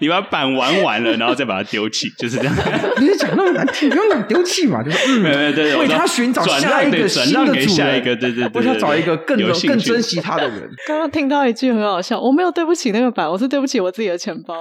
[0.00, 2.54] 你把板玩完了，然后再把它丢弃，就是这样。
[3.00, 10.68] 你是讲那么难听，不用讲丢弃嘛，就是嗯，对对对，为他寻找下一个新的主人，对对对，为他找一个更更珍惜他的人。
[10.86, 14.60] 刚刚听到一句很好笑，我没有对不起那个板，我是对不起我自己的钱包。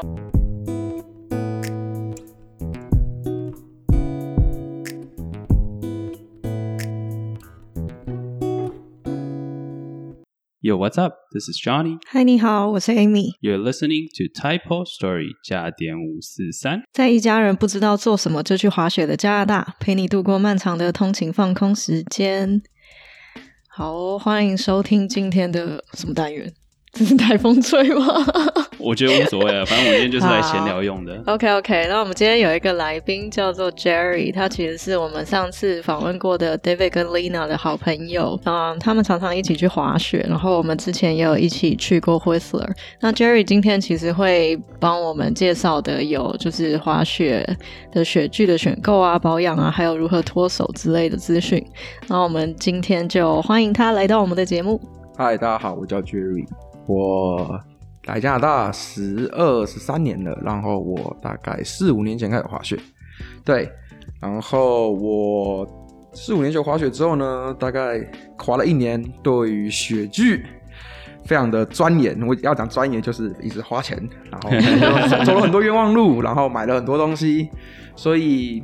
[10.70, 11.16] Yo, what's up?
[11.32, 11.98] This is Johnny.
[12.12, 13.32] Hi, 你好，我是 Amy.
[13.42, 16.84] You're listening to Typo Story 加点五四三。
[16.94, 22.62] 在一家人不知道做什么就去滑雪的加拿大，陪你度过漫长的通勤放空时间。
[23.68, 26.54] 好，欢迎收听今天的什么单元？
[26.92, 28.06] 这是台风吹吗？
[28.80, 31.22] 我觉得无所谓啊，反正我今天就是来闲聊用的。
[31.28, 42.70] OK OK，那我们今天有一个来宾叫做 Jerry，他其实是我们上次访问过的 David 跟 Lina 的好朋友啊，他们常常一起去滑雪，然后我们之前也有一起去过 Whistler。
[43.00, 47.48] 那 Jerry 今天其实会帮我们介绍的有就是滑雪
[47.92, 51.64] 的雪具的选购啊、保养啊，还有如何脱手之类的资讯。
[52.08, 54.82] 那我们今天就欢迎他来到我们的节目。
[55.18, 56.46] 嗨，大家好，我叫 Jerry，
[56.90, 57.62] 我。
[58.06, 62.76] 来加拿大十二十三年了，然后我大概四五年前开始滑雪，
[63.46, 63.70] 对，
[64.20, 65.68] 然后我
[66.14, 68.04] 四五年前滑雪之后呢，大概
[68.36, 70.44] 滑了一年，对于雪具
[71.24, 72.20] 非常的钻研。
[72.26, 74.02] 我要讲钻研，就是一直花钱，
[74.32, 77.50] 然后走了很多冤枉路，然后买了很多东西，
[77.96, 78.64] 所以。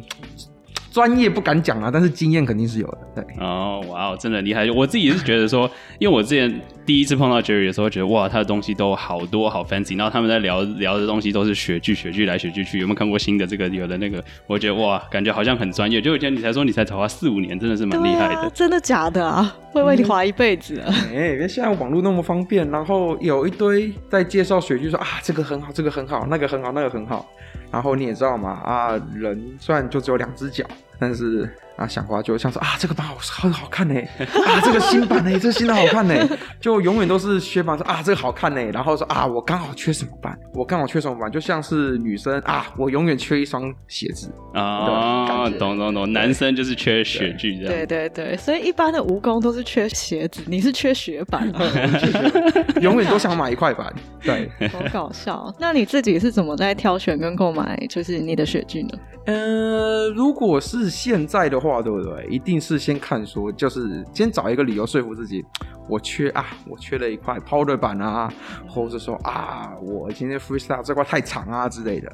[0.91, 2.97] 专业不敢讲啊，但是经验肯定是有的。
[3.15, 4.71] 对哦，哇哦，真的厉害！
[4.71, 6.49] 我自己是觉得说，因为我之前
[6.85, 9.97] 第一次碰到 Jerry 的时候，觉得哇，他的东西都好多好 fancy。
[9.97, 12.79] 然后他们在聊聊的东西都是雪具，雪具来雪具去。
[12.79, 14.23] 有没有看过新的这个有的那个？
[14.45, 15.99] 我觉得哇，感觉好像很专业。
[15.99, 18.49] 就以前你才说你才才花四五年，真的是蛮厉害的。
[18.53, 19.55] 真的假的 啊？
[19.71, 20.93] 会为你滑一辈子啊？
[21.11, 27.25] 哎，因为现在网络那么方便，然后有一堆在介绍雪具，说啊，这个很好，这个很好，那个很好，那个很好。
[27.71, 30.63] 然后你也知道嘛，啊，人虽然就只有两只脚。
[30.97, 36.15] 但是啊，想滑就像说啊，这个版好好好看呢，啊，这个新版呢， 这个新的好看呢，
[36.61, 51.51] 就永远都是雪板说啊，这个好看呢，然后说啊，我刚好缺什么版，我刚好缺什么版，就像是女生啊，我永远缺一双鞋子啊，懂懂懂，男生就是缺雪具这样，对对对，所以一般的蜈蚣都是缺鞋子，你是缺雪板，
[52.81, 55.53] 永远都想买一块板，对， 好搞笑。
[55.59, 58.89] 那你自己是怎么在挑选跟购买就是你的雪具呢？
[59.25, 62.25] 呃，如果是现在的话，对不对？
[62.27, 65.45] 一定是先看书，就是先找一个理由说服自己，
[65.89, 68.31] 我缺啊，我缺了一块 powder 板啊，
[68.67, 72.11] 或者说啊，我今天 freestyle 这块太长啊之类的。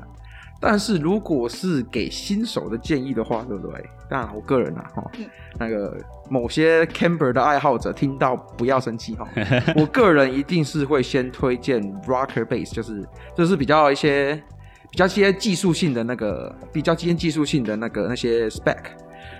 [0.60, 3.84] 但是如果是给新手的建议的话，对不对？
[4.10, 5.12] 当然，我个人啊，哈，
[5.60, 5.98] 那个
[6.30, 9.28] 某些 camber 的爱好者听到不要生气哈。
[9.76, 14.42] 我个人一定是会先推荐 rocker base，就是就是比较一些。
[14.90, 18.76] 比较些技术性的那个，比较些技术性的那个那些 spec，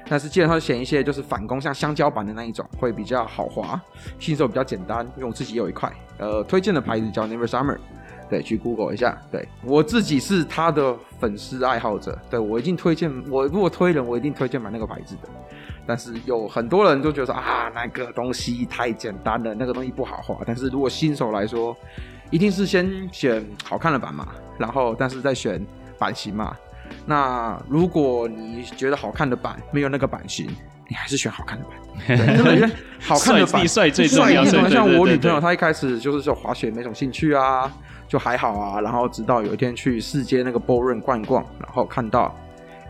[0.08, 3.80] 但是基本上选一些就是反攻像香蕉版的那一种，会比较好滑，
[4.20, 5.06] 新手比较简单。
[5.16, 7.78] 因为我自己有一块，呃，推荐的牌子叫 Never Summer，
[8.30, 9.18] 对，去 Google 一下。
[9.32, 15.30] 对我自己是他的粉丝爱好者，对我一定推荐，我如果推人，我一定推荐买那个牌子的。
[15.88, 20.38] 但是有很多人都觉得啊，那个东西太简单了，那个东西不好滑。
[20.46, 21.76] 但是如果新手来说，
[22.30, 25.66] 一定是先选好看的版嘛，然后但是再选
[25.98, 26.56] 版型嘛。
[27.06, 30.48] 那如果你觉得好看的版没有那个版型，
[30.88, 31.78] 你还是选好看的版。
[32.38, 32.70] 因为，
[33.00, 34.44] 好看的版帅最重要。
[34.46, 37.72] 像我女朋友，她一开始就是说滑雪没什么兴趣啊，
[38.08, 38.82] 就还好啊。
[38.82, 42.36] 然后直到有一天去世界那个 b o r n 逛逛，然后看到，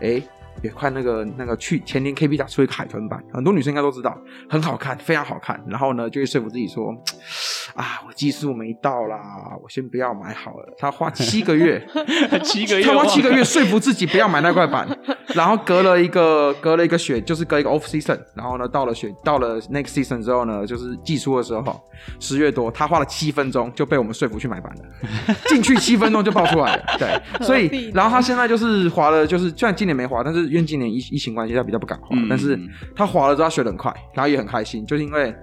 [0.00, 0.22] 哎。
[0.62, 4.16] 也快那个那个去前年 KB 打出一个海豚版，很多女生应该都知道，
[4.48, 5.60] 很好看，非常好看。
[5.66, 6.94] 然后呢，就会说服自己说，
[7.74, 9.18] 啊，我技术没到啦，
[9.62, 10.74] 我先不要买好了。
[10.78, 11.84] 他花七个月，
[12.44, 14.86] 七个月，他花七个月说服自己不要买那块板。
[15.34, 18.18] 然后隔了一个隔了一个雪，就是隔一个 off season。
[18.34, 21.80] 然后呢，到了雪到了 next season 之后呢，就是季初的时候，
[22.20, 25.34] 十月多，他花了七分钟就被我们说服去买板了。
[25.48, 27.44] 进去七分钟就爆出来了，对。
[27.46, 30.41] 所以，然后他现在就是滑了，就是虽然今年没滑，但是。
[30.48, 32.58] 因为今年疫疫情关系，他比较不敢滑，但是
[32.94, 35.34] 他滑了之后学的很快，然后也很开心，就是因为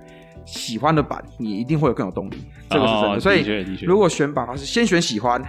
[0.45, 2.37] 喜欢的板，你一定会有更有动力，
[2.69, 3.19] 这个是真的。
[3.19, 3.43] 所以
[3.83, 5.41] 如果选板，是先选喜欢，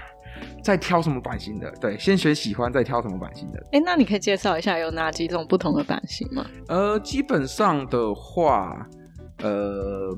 [0.62, 3.62] 再挑什么版型的，对，先选喜欢，再挑什么版型的。
[3.72, 6.44] 哎，那你可以介绍一下有哪几种不同的版型吗？
[6.68, 8.86] 呃，基本上的话，
[9.42, 10.08] 呃，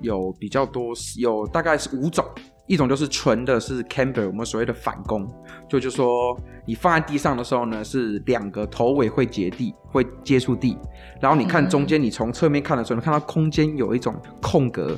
[0.00, 2.24] 有比较多，有大概是五种。
[2.70, 5.28] 一种就是纯的，是 camber，我们所谓的反弓，
[5.68, 10.78] 就就说你放在地上的时候呢，是两个头尾会接地，会接触地，
[11.20, 14.96] 然后你看中间，你从侧面看的时候，你看到空间有一种空格，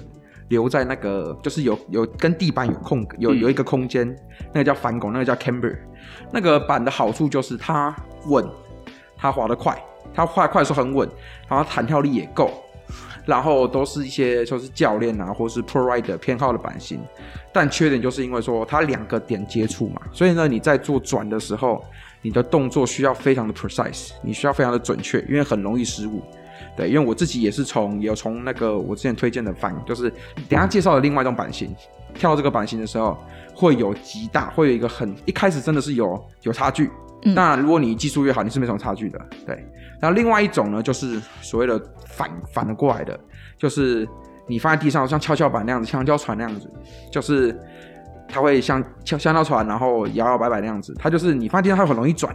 [0.48, 4.06] 留在那个就是有有跟地板有空有嗯有一个空间，
[4.52, 5.74] 那个叫反拱，那个叫 camber。
[6.30, 7.96] 那个板的好处就是它
[8.26, 8.46] 稳，
[9.16, 9.82] 它滑得快，
[10.12, 11.08] 它快快速很稳，
[11.48, 12.50] 然后弹跳力也够，
[13.24, 17.00] 然后都是一些就是教练啊或是 pro rider 偏好的版型。
[17.52, 21.84] 但缺点就是因为说它两个点接触嘛，所以呢你在做转的时候，
[22.22, 26.22] 你的动作需要非常的 precise，你需要非常的准确，因为很容易失误。
[26.74, 30.08] 对，因为我自己也是从有从那个我之前推荐的反，就是
[30.48, 31.74] 等下介绍的另外一种版型，
[32.14, 33.18] 跳这个版型的时候
[33.54, 36.90] 会有极大，会有一个很一开始真的是有有差距。
[37.22, 39.18] 那，如果你技术越好，你是没什么差距的。
[39.46, 39.54] 对，
[40.00, 43.18] 然后另外一种呢，就是所谓的反反过来的，
[43.56, 44.08] 就是
[44.48, 46.68] 你放在地上像跷跷板那样子，香蕉船那样子，
[47.10, 47.56] 就是
[48.28, 50.94] 它会像像香蕉船，然后摇摇摆摆那样子。
[50.98, 52.34] 它就是你放在地上，它很容易转。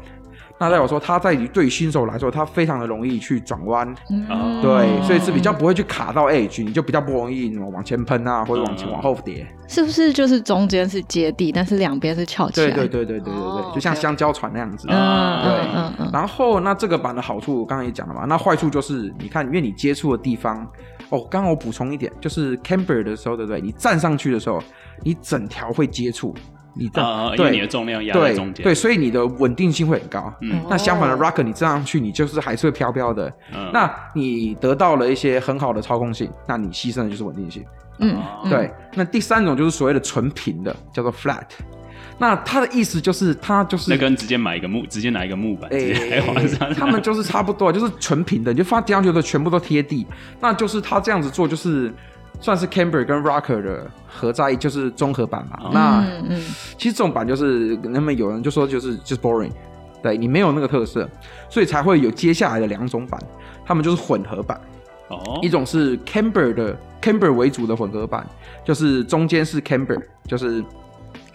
[0.60, 9.46] 那代表说，它在于对于新手来说，它非常的容易去转弯，嗯对，所以是比较不会去卡到 edge，你就比较不容易往前喷啊，或者往前嗯往后跌。
[9.68, 12.72] 是不是就是中间是接地，但是两边是翘起来？
[12.72, 14.88] 对对对对对对就像香蕉船那样子。
[14.90, 20.66] 嗯啊对嗯嗯嗯，然后那这个版的好处，我刚刚也讲了嘛，那坏处就是你看，因为你接触的地方，
[21.10, 23.62] 哦，刚刚我补充一点，就是 camber 的时候，对不对？
[23.62, 24.60] 你站上去的时候，
[25.04, 26.34] 你整条会接触，
[26.78, 30.34] 你站、啊，因为你的重量压在中间，对，所以你的稳定性会很高。
[30.42, 30.62] 嗯。
[30.70, 31.20] 那相反的哦。
[31.20, 33.32] rocker 你站上去，你就是还是会飘飘的。
[33.54, 33.70] 嗯。
[33.74, 37.64] 那你得到了一些很好的操控性，那你牺牲的就是稳定性。
[38.00, 38.50] 嗯嗯。
[38.50, 41.48] 对，那第三种就是所谓的纯平的，叫做 flat。
[42.20, 50.08] 那它的意思就是它就是那跟直接买一个木，直接拿一个木板直接在往上，他们就是差不多，就是纯平的，你就放地上去的全部都贴地，
[50.40, 51.94] 那就是他这样子做，就是
[52.40, 55.60] 算是 camber 跟 rocker 的合在，就是综合版嘛。
[55.64, 55.70] 哦。
[55.74, 56.42] 那嗯嗯。
[56.78, 59.52] 其实这种版就是，那么有人就说就是就是 boring，
[60.02, 61.10] 对你没有那个特色，
[61.50, 63.20] 所以才会有接下来的两种版，
[63.66, 64.60] 他们就是混合版，
[65.10, 65.40] 哦。
[65.42, 68.26] 一种是 camber 的 camber 为主的混合版，
[68.64, 70.64] 就是中间是 camber，就是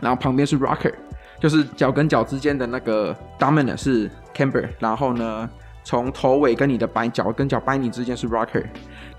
[0.00, 0.92] 然后旁边是 rocker，
[1.40, 5.48] 就是脚跟脚之间的那个 dominant 是 camber，然后呢，
[5.84, 8.64] 从头尾跟你的摆脚跟脚掰你之间是 rocker。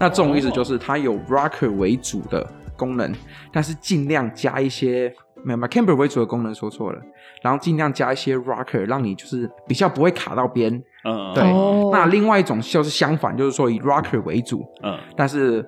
[0.04, 2.46] 那这种意思就是它有 rocker 为主的
[2.76, 3.10] 功能，
[3.54, 5.14] 但是尽量加一些
[5.46, 7.00] 没有 m a c a m b e r 为主的功能说错了，
[7.42, 10.74] 然后尽量加一些 rocker，让你就是比较不会卡到边。
[11.06, 11.34] 嗯。
[11.34, 11.90] 对，哦。
[11.94, 15.00] 那另外一种就是相反，就是说以 rocker 为主，嗯。
[15.16, 15.66] 但是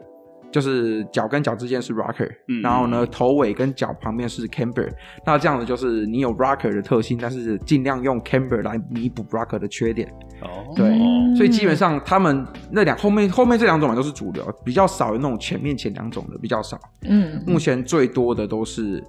[0.51, 4.89] 就是脚跟脚之间是 rocker，、嗯然后呢头尾跟脚旁边是 camber，
[5.25, 10.07] 那这样子就是你有 rocker 的特性，但是尽量用 camber 来弥补 rocker 的缺点。
[10.41, 16.79] 哦对嗯所以基本上他们那两后面后面这两种版都是主流，比较少有那种前面前两种的比较少。
[17.01, 19.03] 嗯目前最多的都是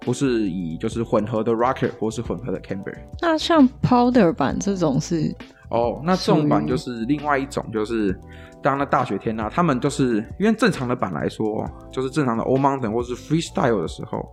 [0.00, 2.94] 不是以就是混合的 rocker 或是混合的 camber。
[3.20, 5.34] 那像 powder 版这种是
[5.70, 8.16] 哦，那这种版就是另外一种，就是
[8.66, 14.32] 当那大雪天啊，他们就是因为正常的板来说，就是正常的 Old Mountain 或是 Freestyle 的时候，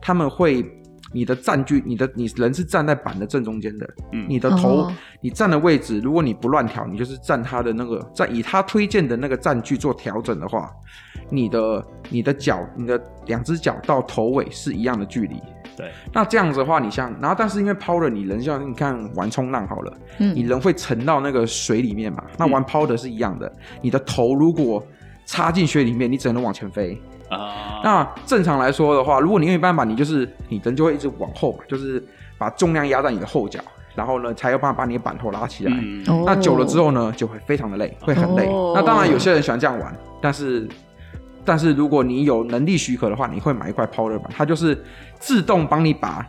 [0.00, 0.64] 他们会
[1.12, 10.70] 你的站距，你的你人是站在板的正中间的，嗯你的头、哦你站的位置，如果你不乱调，你就是站他的那个站以他推荐的那个站距做调整的话，
[11.28, 15.42] 你的你的脚，你的两只脚到头尾是一样的距离。
[15.76, 22.22] 对，那这样子的话，你像，然后但是因为 powder，你人像你看玩冲浪好了，嗯你人会沉到那个水里面嘛？
[22.36, 24.84] 那玩 powder 是一样的，你的头如果
[25.24, 27.00] 插进水里面，你只能往前飞。
[27.28, 32.02] 啊，那正常来说的话，如果你用一般版，你就是你人就会一直往后嘛，就是
[32.36, 33.58] 把重量压在你的后脚，
[33.94, 35.72] 然后呢才有办法把你的板头拉起来。
[36.26, 38.46] 那久了之后呢，就会非常的累，会很累。
[38.48, 40.68] 哦那当然有些人喜欢这样玩，但是
[41.44, 44.82] 但是如果你有能力许可的话，你会买一块 powder 板，它就是
[45.18, 46.26] 自动帮你把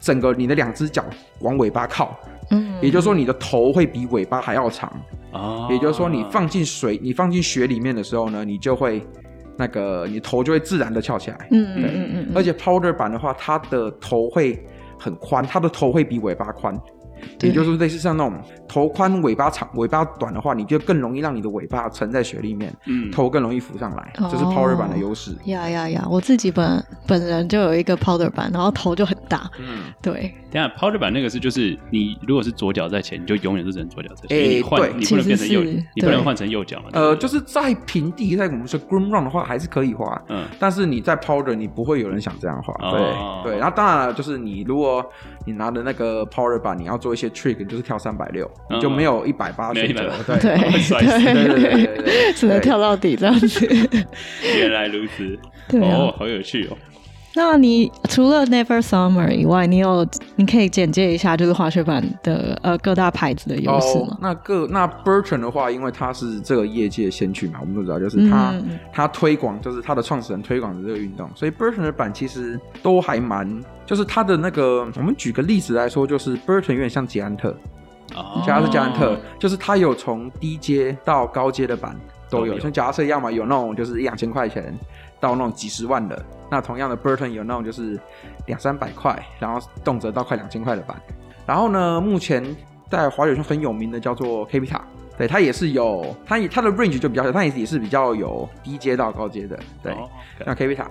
[0.00, 1.04] 整个你的两只脚
[1.40, 2.16] 往尾巴靠，
[2.50, 4.92] 嗯也就是说你的头会比尾巴还要长。
[5.32, 9.04] 哦也就是说，你放进水，你放进雪里面的时候呢，你就会
[9.58, 11.48] 那个你头就会自然的翘起来。
[11.50, 14.64] 嗯嗯嗯嗯，而且 powder 板的话，它的头会
[14.98, 16.95] 很宽，它的头会比尾巴宽，对
[17.40, 25.32] 也就是类似像那种头宽尾巴长、尾巴短的话，你就更容易让你的尾巴沉在雪里面，嗯头更容易浮上来，哦这是 powder 版的优势。
[25.44, 26.06] 呀呀呀！
[26.10, 36.86] 我自己本本人就有一个 powder 版，然后头就很大，嗯，对，等下 powder 版那个是就是你如果是左脚在前，你就永远都只能左脚在前，你换对你不能变成右，你不能对换成右脚嘛。
[36.92, 40.20] 呃，就是在平地，在我们说 groom run 的话，还是可以滑。
[40.28, 43.58] 嗯但是你在 powder，你不会有人想这样滑，哦对对。
[43.58, 45.04] 然后当然了，就是你如果
[45.46, 50.58] 你拿的那个 powder 板，你要做一些 trick，就是跳三百六，你就没有一百八选择，180对对
[51.32, 53.66] 对对对对对对只能跳到底这样子。
[54.58, 55.38] 原来如此，
[55.78, 56.76] 哦，好有趣哦。
[57.36, 64.16] 那你除了 Never Summer 以外，你有你可以简介一下就是滑雪板的呃各大牌子的优势吗？
[64.22, 77.54] 那个那 Burton 的话，因为他是这个业界先驱嘛，我们都知道，就是他、嗯他推广，就是他的创始人推广的这个运动，所以 Burton 的板其实都还蛮，就是他的那个，我们举个例子来说，就是 Burton 有点像捷安特，
[78.14, 78.42] 哦。
[78.46, 81.94] 加是捷安特，就是它有从低阶到高阶的板
[82.30, 82.60] 都有，都有。
[82.60, 84.74] 像脚踏车一样嘛，有那种就是一两千块钱
[85.20, 86.20] 到那种几十万的。
[86.50, 87.98] 那同样的 Burton 有那种就是
[88.46, 90.96] 两三百块，然后动辄到快两千块的板。
[91.44, 92.44] 然后呢，目前
[92.88, 94.80] 在滑雪圈很有名的叫做 k p i t a
[95.18, 99.92] 对，它也是有，它也它的 range 就比较小，它也是也是比较有低阶到高阶的，对。
[99.92, 100.08] 哦
[100.44, 100.90] 那 k p i t a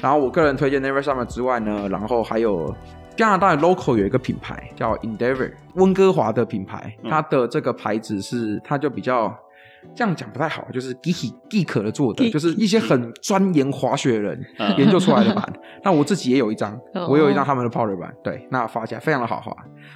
[0.00, 2.74] 然后我个人推荐 Never Summer 之外呢，然后还有
[3.16, 9.36] 加拿大的 local 有一个品牌叫 Endeavor，温哥华的品牌，嗯它的这个牌子是它就比较。
[9.94, 15.52] 这样讲不太好，就是 geek geek 的做的，就是一些很钻研滑雪的人嗯 研究出来的板。
[15.82, 19.54] 那我自己也有一张，哦我有一张他们的 powder 板，对，那滑起来非常的好滑，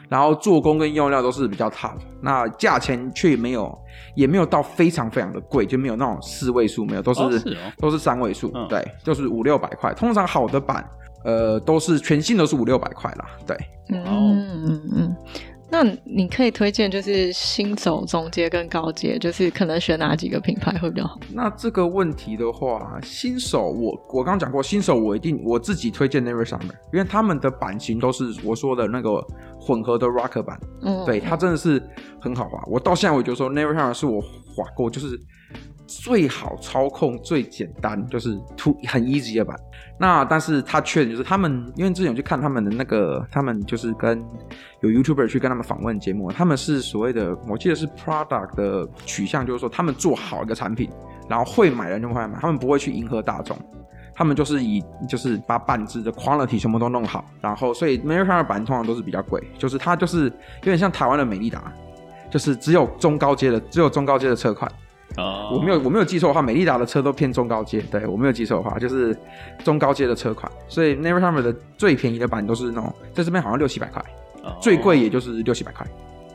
[0.09, 3.77] 然后做工跟用料都是比较 top，那价钱却没有，
[4.15, 9.95] 也没有到非常非常的贵，就没有那种四位数，没有，都是,、哦是哦都是三位数，嗯对，就是五六百块。
[9.95, 10.85] 通常好的板，
[11.25, 13.57] 呃，都是全新都是五六百块啦，对。
[13.91, 15.08] 嗯嗯嗯。
[15.71, 21.21] 那你可以推荐就是新手、中阶跟高阶，就是可能选哪几个品牌会比较好？
[21.33, 29.23] 那这个问题的话，新手我我刚刚讲过，新手我一定我自己推荐 Never Summer，因为他们的版型都是我说的那个
[29.61, 31.83] 混合的 Rocker 版，嗯，对，它真的是
[32.19, 32.63] 很好滑。
[32.67, 35.21] 我到现在我觉得说 Never Summer 是我滑过就是
[35.89, 39.57] 最好操控、最简单，就是 to 很 easy 的版。
[39.99, 44.23] 那但是它缺点就是他们，因为之前有去看他们的那个，他们就是跟
[44.83, 50.89] 有 YouTuber 去跟他们访问节目，他们是所谓的，我记得是 product 的取向，就是说他们做好一个产品，
[51.29, 53.59] 然后会买的人就会买，他们不会去迎合大众。
[54.15, 61.73] 他们就是以就是把板子的 quality 全部都弄好，然后所以 American 的板通常都是比较贵，就是它就是有点像台湾的美利达，
[62.29, 64.71] 就是只有中高阶的，只有中高阶的车款。
[65.17, 69.17] 哦，我没有我没有记错的话，美利达的车都偏中高阶，对我没有记错的话，就是
[69.65, 70.51] 中高阶的车款。
[70.69, 74.01] 所以 Never Summer 的最便宜的版都是那种在这边好像六七百块，
[74.45, 75.87] 哦最贵也就是六七百块。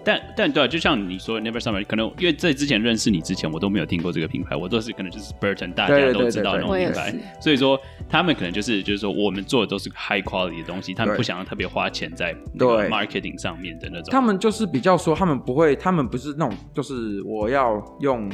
[0.06, 14.10] 但但对啊，就像你说 Never Summer，可能因为在之前认识你之前，我都没有听过这个品牌，我都是可能就是 Burton，大家都知道那种品牌所以说他们可能就是就是说我们做的都是 high quality 的东西，他们不想要特别花钱在对 marketing 上面的那种。
[14.12, 18.30] 他们就是比较说，他们不会，他们不是那种，就是我要用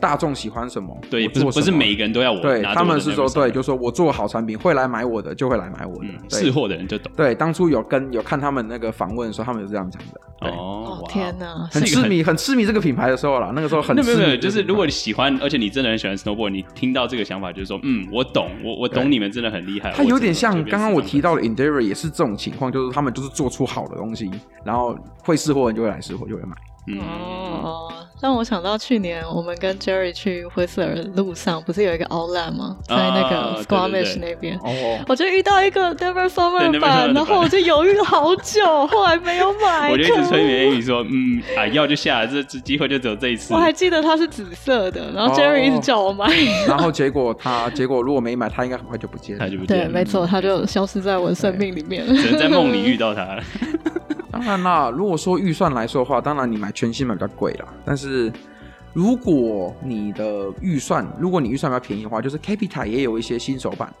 [0.00, 7.10] 大众喜欢什么，对，不是不是每一个人都要我对，他们是说，对就说我做好产品，会来买我的就会来买我的嗯，，对识货的人就懂。
[7.16, 11.68] 对，当初有跟有看他们那个访问的时候，他们有这样讲的，对，哦，天哪！
[11.72, 19.92] 很痴迷，很痴迷这个品牌的时候啦，那个时候很那没有没有，就是如果你喜欢，而且你真的很喜欢 snowboard，你听到这个想法就是说，嗯，我懂，我我懂你们真的很厉害。
[19.96, 24.30] 它有点像刚刚我提到的随 Endeavor 也是这种情况，就是他们就是做出好的东西，
[24.64, 26.54] 然后会试货的人就会来试货，就会买。
[27.00, 32.76] 哦，让我想到去年我们跟 Jerry 去灰色尔路上，不是有一个 Outlet 吗？
[32.86, 34.56] 在那啊个对对 Squamish 那边。
[34.58, 39.90] 哦，我就遇到一个 Never 对 Summer 版，然后我就犹豫了好久， 后来没有买。
[39.90, 43.52] 我就一直催眠 Amy 说，嗯啊，要就下，这这机会就只有这一次。
[43.52, 46.26] 我还记得它是紫色的，然后哦 Jerry 一直叫我买。
[46.68, 49.50] 然后结果他结果如果没买，他应该很快就不见了他。
[49.50, 52.14] 就不对，见了，没错，他就消失在我的生命里面了。
[52.14, 53.38] 只能在梦里遇到他。
[54.30, 57.66] 当然啦，如果说预算来说的话，当然你买全新版比较贵啦。
[57.84, 58.32] 但是
[58.92, 63.92] 如果你的预算，如果你预算比较便宜的话，就是 Capita 也有一些新手版，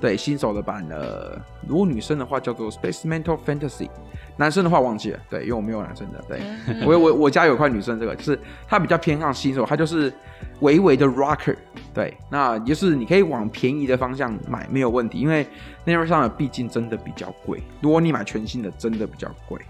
[0.00, 1.36] 对新手的版呃，
[1.66, 3.88] 如果女生的话叫做 Space Mental Fantasy，
[4.36, 6.40] 男生的话忘记了，对，因为我没有男生的，对。
[6.66, 8.38] 嗯我我我家有块女生，这个就是
[8.68, 10.12] 它比较偏向新手，它就是
[10.60, 11.56] 微微的 rocker，
[11.92, 15.46] 对，那就是你可以往便宜的方向买没有问题，因为
[15.84, 19.60] Never 上的毕竟真的比较贵，如果你买全新的真的比较贵。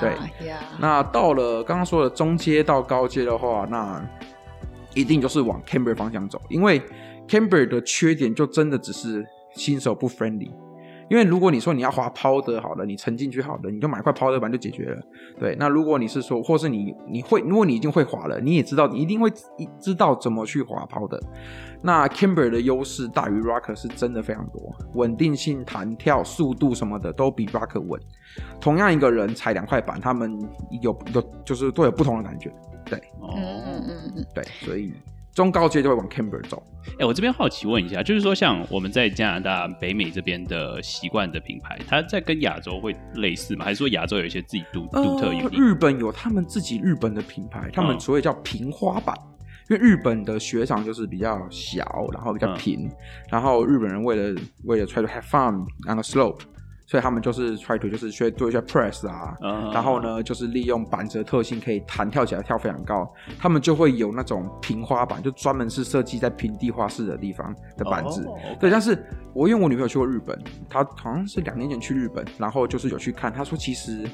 [0.00, 4.04] 对呀，那到了刚刚说的中阶到高阶的话，那
[4.94, 6.82] 一定就是往 Camber 方向走，因为
[7.28, 9.24] Camber 的缺点就真的只是
[9.56, 10.50] 新手不 friendly。
[11.08, 15.00] 因为如果你说你要滑 powder 好了，你沉进去好了，你就买块 powder 板就解决了。
[15.38, 19.30] 对，那如果你是说，或是你你会，如果你已经会滑了，你也知道你一定会
[19.78, 21.20] 知道怎么去滑 powder。
[21.80, 28.00] 那 camber 的优势大于 Rocker 是真的非常多，稳定性、弹跳、速度什么的都比 Rocker 稳。
[28.60, 30.36] 同样一个人踩两块板，他们
[30.82, 32.52] 有有就是都有不同的感觉。
[32.84, 34.92] 对哦，嗯嗯嗯嗯，对，所以
[35.36, 36.62] 中高阶就会往 Camber 走。
[36.98, 43.66] 哎、我这边好奇问一下，就是说，像我们在加拿大、北美这边的习惯的品牌，它在跟亚洲会类似吗？
[43.66, 49.14] 还是说亚洲有一些自己独独特日本有他们自己日本的品牌，他们嗯所谓叫平花板。
[49.68, 52.90] 因为日本的雪场就是比较小，然后比较嗯平，
[53.28, 56.40] 然后日本人为了为了 try to have fun on the slope，
[56.86, 63.12] 所以他们就是 try to 就是去做一些 press 啊，嗯然后呢，就是利用板子的特性，可以弹跳起来，跳非常高。
[63.38, 68.24] 他们就会有那种平花板，就专门是设计在平地花式的地方的板子。
[68.60, 68.96] 对，但是
[69.34, 70.38] 我因为我女朋友去过日本，
[70.70, 74.08] 她好像是两年前去日本，然后就是有去看，她说其实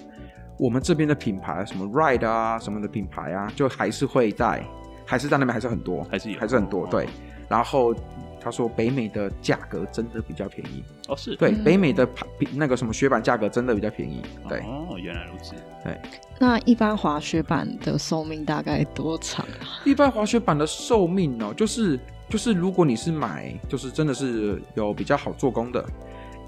[0.59, 4.65] 我们这边的品牌，什么 Ride 啊什么的品牌啊，就还是会在，
[5.05, 6.85] 还是在那边还是很多，还是有还是很多。
[6.85, 7.07] 哦对，
[7.49, 7.95] 然后
[8.43, 10.83] 她说北美的价格真的比较便宜。
[11.09, 14.23] 哦是，对，嗯北美的牌那个什么雪板价格真的比较便宜。
[14.49, 14.61] 对。
[14.61, 15.99] 哦原来如此，对
[16.39, 19.83] 那一般滑雪板的寿命大概多长啊？
[19.85, 25.85] 一般滑雪板的寿命哦，就是就是，如果你是买，就是真的是有比较好做工的，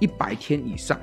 [0.00, 0.98] 一百天以上，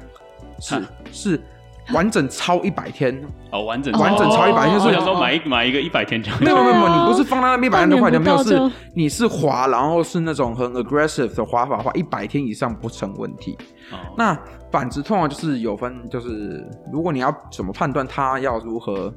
[0.60, 1.42] 是啊是
[1.94, 3.22] 完整超一百天，
[3.52, 3.92] 哦完整。
[4.00, 13.58] 完整超一百天就是我想说买一买一个一百天就没有没有没有，你不是放在那边一百天都快点，没有是你是滑，然后是那种很 aggressive 的滑法的话，一百天以上不成问题。
[13.92, 13.98] 哦。
[14.18, 14.38] 那
[14.72, 19.14] 板子通常就是有分，就是如果你要怎么判断它要如何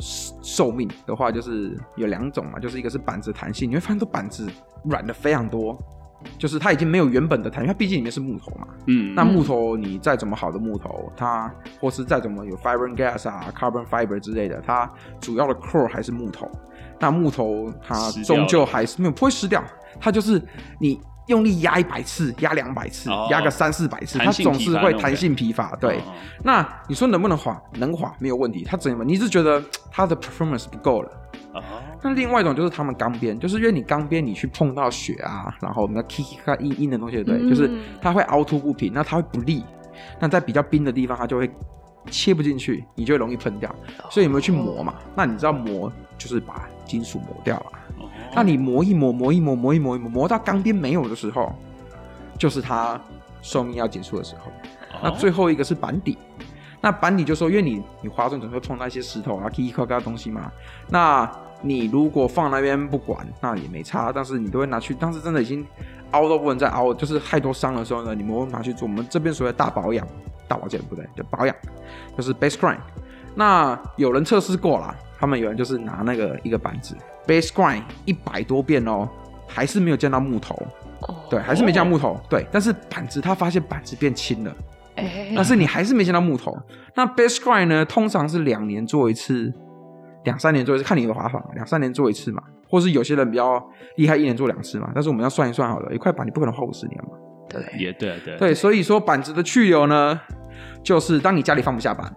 [0.00, 4.46] 寿寿命的话，就是有两种嘛，就是一个是板子弹性，你会发现这板子
[4.84, 5.78] 软的非常多，
[6.38, 8.66] 就是它已经没有原本的弹性，它毕竟里面是木头嘛。
[8.86, 14.90] 嗯那木头你再怎么好的木头，它或是再怎么有 fiber and gas 啊、carbon fiber 之类的，它
[15.20, 16.50] 主要的 core 还是木头。
[16.98, 19.62] 那木头它终究还是没有不会湿掉，
[20.00, 20.40] 它就是
[20.78, 25.74] 你用力压一百次、压两百次、哦压个三四百次，它总是会弹性疲乏。
[25.76, 26.02] 对，哦
[26.42, 27.60] 那你说能不能滑？
[27.74, 28.64] 能滑没有问题。
[28.64, 29.04] 它怎么？
[29.04, 31.10] 你是觉得它的 performance 不够了？
[31.54, 31.62] 哦
[32.02, 37.70] 那另外一种就是他们钢边，就是因为你钢边你去碰到雪啊，然后那 kick 它硬硬的东西，对，嗯就是
[38.02, 39.64] 它会凹凸不平，那它会不利。
[40.20, 41.50] 那在比较冰的地方，它就会
[42.10, 43.74] 切不进去，你就会容易喷掉。
[44.10, 44.96] 所以有没有去磨嘛？
[45.16, 47.66] 那你知道磨就是把金属磨掉了。
[48.34, 51.52] 哦那你磨一磨，磨一磨，磨一磨，一磨，磨到钢边没有的时候，
[52.38, 53.00] 就是它
[53.40, 54.50] 寿命要结束的时候。
[55.02, 56.18] 那哦最后一个是板底，
[56.80, 60.50] 那板底就说，因为你你滑动总会碰到一些石头啊、咔的东西嘛，
[60.88, 61.30] 那
[61.62, 65.66] 你如果放那边不管，那也没差，但是你都会拿去，当时真的已经
[66.10, 70.06] 凹都不能再凹，就是太多伤的时候呢，你们会拿去做我们这边所谓的大保养、
[70.46, 71.54] 大保健不对，就保养，
[72.16, 72.78] 就是 base grind。
[73.34, 76.94] 那有人测试过啦，他们有人就是拿那个一个板子
[77.26, 79.08] base grind 一百多遍哦，
[79.46, 80.54] 还是没有见到木头，
[81.00, 84.54] 哦对，还是没见到木头，对，但是板子他发现板子变轻了。
[84.96, 86.56] 哎但是你还是没见到木头。
[86.94, 89.52] 那 base grind 呢，通常是两年做一次，
[90.24, 93.60] 两三年做一次，看你的滑法，两三年做一次嘛，或是有些人比较
[93.96, 94.90] 厉害，一年做两次嘛。
[94.94, 97.10] 但是我们要算一算好了，一块板你不可能画五十年嘛。
[97.48, 100.20] 对，也对啊对啊对，所以说板子的去留呢，
[100.82, 102.14] 就是当你家里放不下板。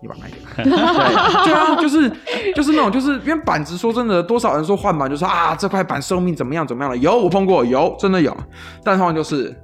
[0.00, 2.08] 你把它卖掉， 对对啊，就是
[2.54, 6.96] 就是那种，就是因为板子，说真的，多少人说换板就说啊，这块板寿命怎么样怎么样了？
[6.96, 8.36] 有我碰过，有真的有，
[8.84, 9.54] 但是就是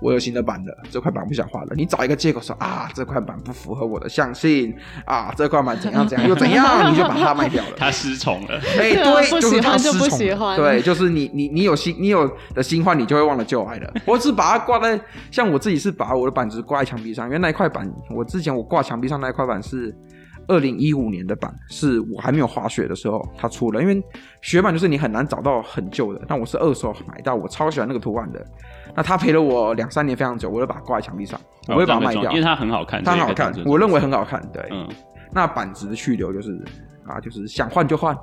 [0.00, 1.72] 我有新的板了，这块板不想换了。
[1.74, 7.70] 你找一个借口说啊，这块板不符合我的相性啊，这块板怎样怎样又怎样，你就把它卖掉了。
[7.76, 13.92] 他失宠了，哎、对 就是他失宠喜欢对，就是你你你有新你有的新欢，你就会忘了旧爱了。
[14.04, 19.94] 我只把它挂在，像我自己是把我的板子挂在墙壁上，因为那一块板，我之前我挂墙壁上那一块板是
[20.46, 24.00] 二零一五年的板，是我还没有滑雪的时候它出了，因为
[24.42, 28.44] 雪板就是你很难找到很旧的，但我是二手买到，我超喜欢那个图案的。
[28.96, 34.66] 那他陪了我两三年非常久，我就把它挂在墙壁上，我会把它卖掉，因为它很好看，它很好看，我认为很好看，对。
[34.72, 34.88] 嗯
[35.32, 36.64] 那板子的去留就是
[37.04, 38.16] 啊，就是想换就换，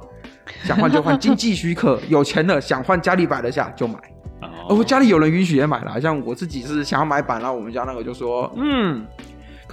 [0.63, 3.95] 想换就换， 经济许可，有钱了想换家里摆得下就买。
[4.41, 9.05] 哦哦，家里有人允许也买了，像我自己是想要买板，然后我们家那个就说，嗯，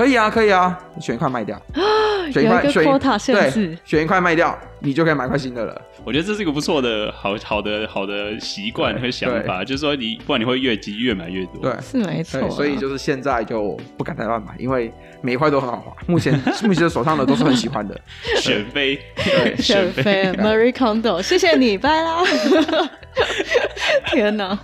[0.01, 1.61] 可以啊，可以啊，选一块卖掉，
[2.33, 5.79] 选一块选 quota 限对，选一块卖掉，你就可以买块新的了。
[6.07, 11.61] 我觉得这是一个不错的好好的好的习惯和想法，就是说你不然你会越积越买越多。
[11.61, 12.49] 对，是没错啊。
[12.49, 15.93] 所以就是现在就不敢再乱买，因为每一块都很好滑。
[16.07, 16.33] 目前
[16.65, 18.01] 目前手上的都是很喜欢的。
[18.37, 18.99] 选妃，
[19.59, 22.23] 选妃，妃 Marie Kondo，谢谢你，拜啦！
[24.13, 24.59] 天哪，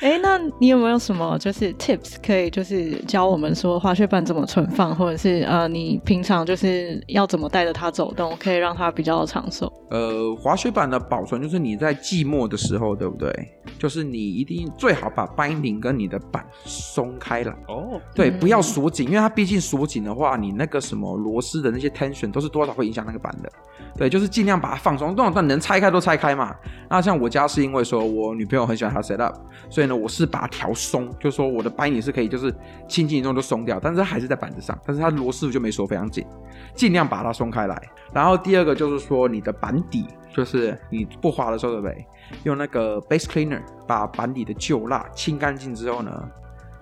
[0.00, 9.72] 哎，那你有没有什么就是 tips 可以就是教我们说滑雪板怎么存放，或者是呃你平常就是要怎么带着它走动，可以让它比较长寿？
[9.90, 13.30] 呃，滑雪板的保存就是你在寂寞的时候，对不对？
[13.78, 23.50] 就是你一定最好把 binding 跟你的板松开来，哦，对，嗯不要锁紧，因为它毕竟锁紧的话，你那个什么螺丝的那些 tension 都是多少会影响那个板的。
[23.96, 26.54] 对，就是尽量把它放松，那种能拆开都拆开嘛。
[26.88, 29.34] 那像我家是因为说我女朋友很喜欢它 set up，
[29.70, 32.54] 所以呢，我是把它调松，就是说我的扳你是可以就是
[32.88, 36.26] 轻轻一动就松掉，但是它还是在板子上，但是它螺丝就没锁非常紧，
[36.74, 37.82] 尽量把它松开来。
[38.12, 42.06] 然后第二个就是说你的板底，就是你不滑的时候，对不对？
[42.44, 46.30] 用那个 base cleaner 把板底的旧蜡清干净之后呢，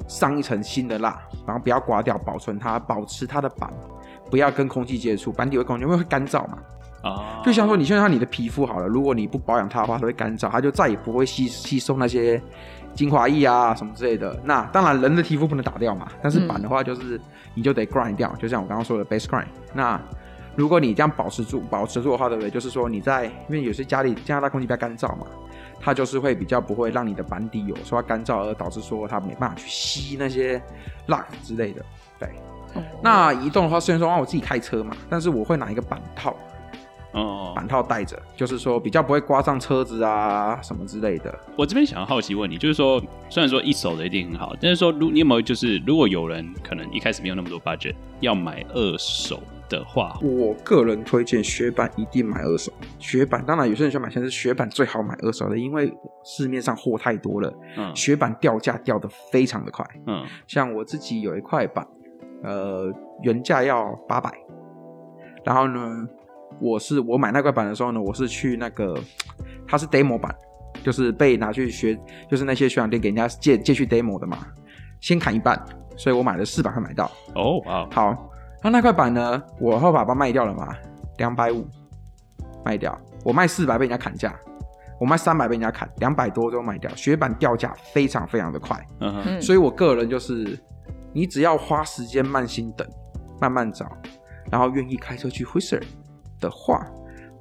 [0.07, 3.73] 上一层新的蜡，然后不要刮掉，保存它，保持它的板
[4.31, 6.59] 不要跟空气接触，板底会空气因为会干燥嘛。
[7.03, 12.41] 啊，就像说，你现在你的皮肤好了，如果你不保养它的话，它会干燥，它就再也不会吸吸收那些
[12.95, 14.39] 精华液啊什么之类的。
[14.45, 17.19] 那当然，人的皮肤不能打掉嘛，但是板的话就是
[17.55, 19.47] 你就得 grind 掉，就像我刚刚说的 base grind。
[19.73, 19.99] 那
[20.57, 22.51] 如果你这样保持住、保持住的话，对不对？
[22.51, 25.27] 就是说你在，因为有些家里加拿大空气比较干燥嘛，
[25.81, 30.61] 它就是会比较不会让你的板底有受到干燥，而导致说它没办法去吸那些
[31.07, 31.83] 蜡之类的。
[32.19, 32.29] 对，
[33.03, 36.37] 那移动的话，虽然说我自己开车嘛，但是我会拿一个板套。
[37.12, 41.37] 哦，板套带着，就是说比较不会刮上车子啊什么之类的。
[41.57, 52.73] 我这边想要好奇问你，就是说，虽然说一手的一定很好，但是说，如你有没有就是如果有人可能一开始没有那么多 budget 要买二手的话，我个人推荐雪板一定买二手。
[52.99, 55.92] 雪板当然有些人想买，现在雪板最好买二手的，因为
[56.25, 59.85] 市面上货太多了，嗯雪板掉价掉的非常的快。
[60.07, 61.87] 嗯像我自己有一块板，
[62.42, 62.92] 呃，
[63.23, 64.33] 原价要八百，
[65.44, 66.09] 然后呢，
[66.59, 68.99] 我是我买那块板的时候呢，我是去那个，
[69.67, 70.35] 它是 demo 版，
[70.83, 74.39] 就是被拿去学，就是那些学长店给人家借借去 demo 的嘛，
[75.01, 75.63] 先砍一半，
[75.97, 77.11] 所以我买了四百块买到。
[77.35, 78.31] 哦哇好，
[78.63, 80.77] 那那块板呢，我后把它卖掉了嘛，
[81.19, 81.67] 两百五
[82.65, 84.39] 卖掉，我卖四百被人家砍价，
[85.01, 88.79] 我卖三百被人家砍，两百多就卖掉，雪板掉价非常非常的快。
[89.01, 89.23] 嗯哼。
[89.27, 89.41] 嗯。
[89.41, 90.59] 所以我个人就是，
[91.15, 92.87] 你只要花时间慢心等，
[93.41, 93.87] 慢慢找，
[94.51, 95.83] 然后愿意开车去 Whistler
[96.40, 96.85] 的话，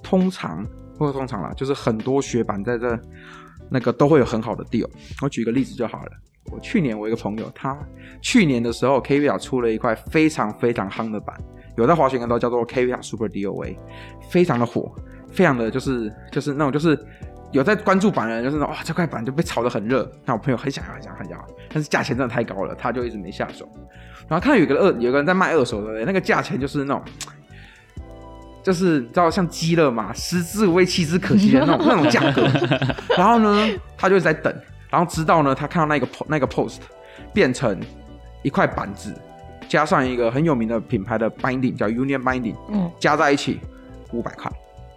[0.03, 0.65] 通常
[0.97, 2.99] 或者通常啦，就是很多雪板在这
[3.69, 4.87] 那个都会有很好的 deal。
[5.21, 6.11] 我举个例子就好了。
[6.51, 7.77] 我去年我一个朋友，他
[8.21, 11.35] 去年的时候 KVR 出了一块非常非常夯的板，
[11.77, 13.77] 有在滑雪应该都叫做 KVR Super DOA，
[14.31, 14.91] 非常的火，
[15.31, 16.97] 非常的就是就是那种就是
[17.51, 20.11] 有在关注板的人，就是那哇这块板就被炒得很热。
[20.25, 23.69] 那我朋友很想要很想要很想要，但是价钱真的太高了，他就一直没下手。
[24.27, 27.03] 然后看到有个二有个人在卖二手的，那个价钱就是那种。
[28.63, 32.47] 就是你知道像鸡了嘛，食之无味，弃之可惜的那种那种价格。
[33.17, 34.53] 然后呢，他就在等，
[34.89, 36.77] 然后直到呢，他看到那个 po- 那个 post
[37.33, 37.79] 变成
[38.43, 39.13] 一块板子，
[39.67, 43.59] 加上一个很有名的品牌的 binding 叫 Union Binding，嗯，加在一起
[44.11, 44.51] 五百块。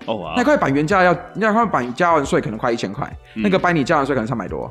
[0.06, 4.68] 哦哇那块板原价要那块板加完税可能快一千块，嗯那个 binding 加完税可能三百多。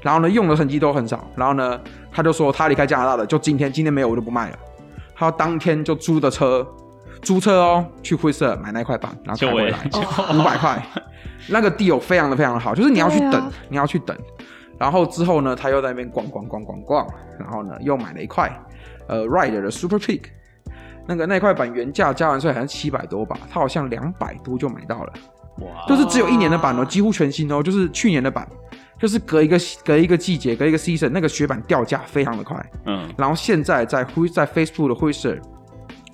[0.00, 1.28] 然后呢，用的痕迹都很少。
[1.34, 1.78] 然后呢，
[2.12, 4.58] 他就说他离开加拿大了，就今天，今天没有我就不卖了。
[5.14, 6.66] 他当天就租的车，
[7.22, 9.78] 租车哦，去灰色买那块板，然后开回来
[10.34, 10.84] 五百块，
[11.48, 14.16] 那个 deal 非常的非常的好，就是你要去等，啊你要去等。
[14.78, 17.06] 然后之后呢，他又在那边逛逛逛逛逛，
[17.38, 18.50] 然后呢又买了一块
[19.08, 20.22] 呃 Rider 的 Super Peak，
[21.06, 25.12] 那个那块板原价加完税好像七百多吧，他好像两百多就买到了。
[25.58, 28.48] 哇就是只有一年的板哦，几乎全新哦，就是去年的板，
[28.98, 32.56] 就是隔一个隔一个季节，隔一个 season，那个雪板掉价非常的快。
[32.86, 35.36] 嗯然后现在在灰在 Facebook 的灰色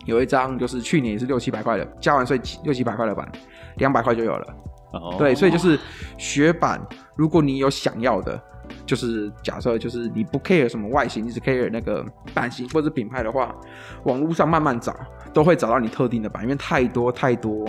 [0.07, 3.31] 有一张，就是去年也是六七百块的，加完税六七百块的版，
[3.77, 4.55] 两百块就有了。
[4.93, 5.79] 哦对，所以就是
[6.17, 6.81] 雪板，
[7.17, 8.41] 如果你有想要的，
[8.87, 13.55] 就是假设就是你不 care 什么外形，你只 care 那个版型或者品牌的话，
[14.05, 14.97] 网络上慢慢找
[15.35, 17.67] 都会找到你特定的版，因为太多太多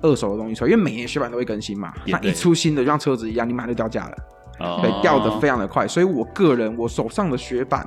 [0.00, 4.16] 二手的东西出来，因为每年雪板都会更新嘛，它一出新的就像车子一样，你马上就掉价了，
[4.60, 7.86] 哦对，掉的非常的快，所以我个人我手上的雪板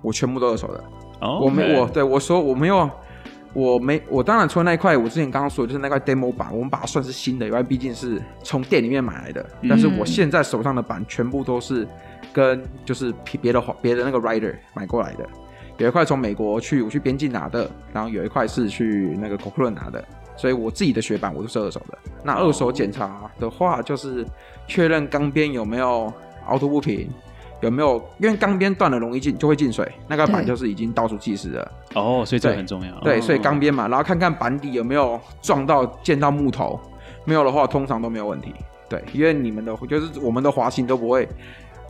[0.00, 0.82] 我全部都二手的，
[1.22, 2.90] 哦我没我对我说我没有，
[3.54, 9.40] 我没我当然除了那一块，我之前刚刚说的就是那块 demo 板，我们把它算是新的，因为毕竟是从店里面买来的。
[9.60, 11.86] 嗯但是我现在手上的板全部都是
[12.32, 15.26] 跟就是别别的滑别的那个 rider 买过来的，
[15.78, 20.04] 有一块从美国去我去边境拿的，然后有一块是去那个 c o c o 拿的。
[20.34, 21.98] 所以我自己的雪板我都是二手的。
[22.24, 24.26] 那二手检查的话，就是
[24.66, 26.10] 确认钢边有没有
[26.46, 27.08] 凹凸不平，
[27.62, 31.72] 有没有因为钢边断了容易进就会进水，那个板就是已经倒数计时了。
[31.94, 32.92] 哦，所以这个很重要。
[33.00, 36.78] 对，哦所以钢边嘛，然后看看板底有没有撞到、溅到木头，
[37.24, 38.54] 没有的话，通常都没有问题。
[38.88, 41.26] 对，因为你们的就是我们的滑行都不会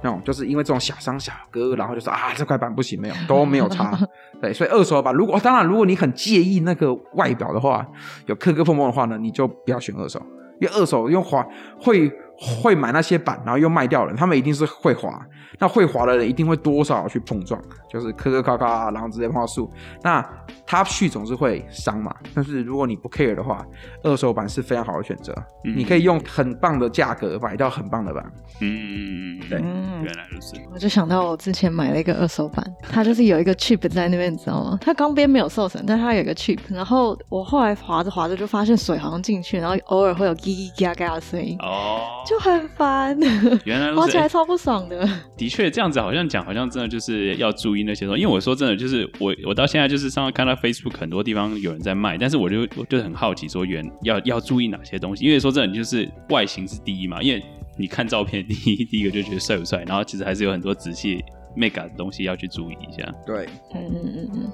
[0.03, 3.99] 那种，就是因为这种小伤小割，然后就说啊这块板不行，没有都没有差。
[4.41, 7.87] 对，所以二手板，如果当然如果你很介意那个外表的话，
[8.27, 10.21] 有磕磕碰碰的话呢，你就不要选二手，
[10.61, 11.45] 因为二手用滑
[11.81, 15.21] 会会买那些板，然后又卖掉了，他们一定是会滑，
[15.63, 19.71] 那会滑的人一定会多少去碰撞，就是磕磕咔咔，然后直接碰到树。
[20.03, 20.29] 那
[20.67, 23.65] 它续总是会伤嘛，但是如果你不 care 的话，
[24.03, 25.33] 二手板是非常好的选择。
[25.65, 28.25] 嗯你可以用很棒的价格买到很棒的板。
[28.61, 30.57] 嗯，对嗯原来如此。
[30.73, 34.79] 我就想到我之前买了一个二手板，它就是有一个 chip 在那边，你知道吗？
[34.81, 36.59] 它钢边没有受损，但它有一个 chip。
[36.69, 43.17] 然后我后来滑着滑着就发现水好像进去，然后偶尔会有叽叽嘎嘎的声音，哦，就很烦，
[43.65, 45.07] 原来滑起来超不爽的。
[45.37, 48.23] 的确，这样子好像讲，好像真的就是要注意那些东西。
[48.23, 55.25] 因为我说真的，就是我我到现在就是上次看到 Facebook 很多地方有人在卖，但是我就我就很好奇说原要要注意哪些东西。
[55.25, 57.43] 因为说真的，就是外形是第一嘛，因为
[57.77, 61.23] 你看照片， 第一第一个就觉得帅不帅，然后其实还是有很多仔细
[61.57, 63.15] mega 的东西要去注意一下。
[63.27, 64.53] 对，嗯嗯嗯嗯。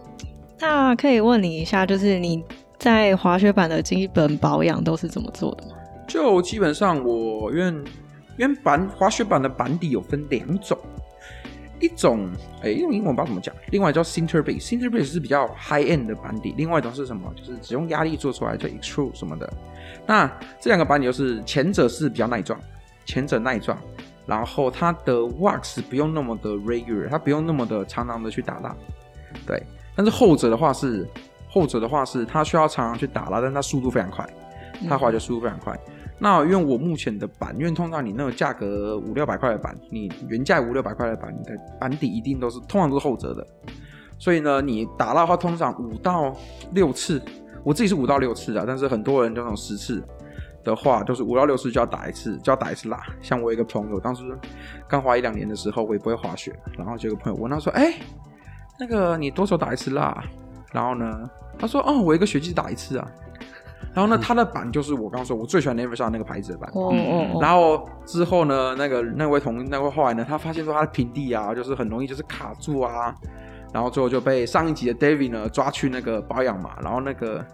[0.61, 2.43] 那可以问你一下，就是你
[2.79, 5.75] 在滑雪板的基本保养都是怎么做的吗？
[6.09, 7.85] 就基本上我因为
[8.39, 10.79] 因为板滑雪板的板底有分两种，
[11.81, 12.31] 一种
[12.63, 17.33] 哎用英文不知道怎么讲，另外叫 center base，center base 是比较 high end 的板底，另外一种是什么？
[17.37, 19.53] 就是只用压力做出来叫 extrude 什么的。
[20.07, 20.27] 那
[20.61, 22.59] 这两个板底就是前者是比较耐撞，
[23.05, 23.77] 前者耐撞，
[24.25, 28.75] 然后它的 wax 不用那么的 regular，它不用那么的常常的去打蜡，
[29.47, 29.63] 对。
[29.97, 31.05] 但是后者的话是
[31.49, 34.25] 后者的话是它需要常常去打蜡，但它速度非常快，
[34.89, 35.77] 它滑雪速度非常快。
[36.21, 43.47] 那因为我目前的板，因为通常你那个价格五六百块的板，你原价五六百块的板，你的板底一定都是通常都是后折的，
[44.19, 46.35] 所以呢，你打蜡的话，通常五到
[46.73, 47.23] 六次，
[47.63, 50.03] 我自己是五到六次啊，但是很多人就那种十次
[50.65, 53.01] 的话，就是五到六次就要打一次，就要打一次蜡。
[53.23, 54.25] 像我一个朋友，当时
[54.89, 57.95] 刚滑一两年的时候，我也不会滑雪，然后就有朋友问他说：“哎、
[58.81, 60.21] 那个你多久打一次蜡？”
[60.75, 63.09] 然后呢，他说：“哦，我一个学期打一次啊。”
[63.95, 66.71] 然后呢，他的板就是我刚刚说我最喜欢 Nevershot 那个牌子的板。
[66.75, 73.15] 哦哦哦，然后之后呢，那个那位同那位后来呢，他发现说他的平地啊，就是很容易就是卡住啊，
[73.73, 77.45] 然后最后就被上一集的 David 呢抓去那个保养嘛，然后那个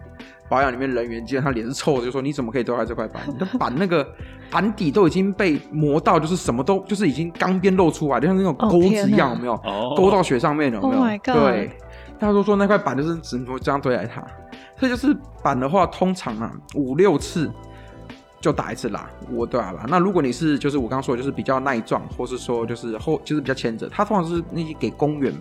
[0.49, 3.23] 保养里面人员见他脸是臭的，就说你怎么可以丢在这块板？
[3.33, 4.07] 你的板那个
[4.51, 9.55] 板底都已经被磨到，就是什么都就是已经钢边露出来，就像那种哦钩子一样，有没有？
[9.65, 11.71] 哦，勾到雪上面了有没有？Oh my god 对，
[12.19, 14.23] 大家都说那块板就是只能这样堆来它，
[14.85, 17.51] 所以就是板的话，通常啊五六次
[18.39, 19.87] 就打一次蜡，我对啦。
[19.89, 25.33] 那如果你是就是我刚刚说的，就是比较耐撞，或是说就是后就是比较前者，它通常是那些给公园